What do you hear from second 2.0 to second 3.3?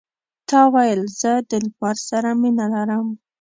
سره مینه لرم.